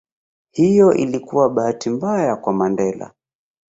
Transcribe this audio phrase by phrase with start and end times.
[0.51, 3.13] Hiyo ilikuwa bahati mbaya kwa Mandela